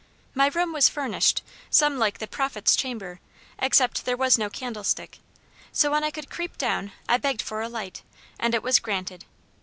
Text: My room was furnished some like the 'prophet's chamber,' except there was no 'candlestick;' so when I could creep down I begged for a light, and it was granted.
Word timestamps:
My 0.33 0.47
room 0.47 0.73
was 0.73 0.89
furnished 0.89 1.43
some 1.69 1.99
like 1.99 2.17
the 2.17 2.25
'prophet's 2.25 2.75
chamber,' 2.75 3.19
except 3.59 4.03
there 4.03 4.17
was 4.17 4.35
no 4.35 4.49
'candlestick;' 4.49 5.19
so 5.71 5.91
when 5.91 6.03
I 6.03 6.09
could 6.09 6.27
creep 6.27 6.57
down 6.57 6.91
I 7.07 7.17
begged 7.17 7.43
for 7.43 7.61
a 7.61 7.69
light, 7.69 8.01
and 8.39 8.55
it 8.55 8.63
was 8.63 8.79
granted. 8.79 9.25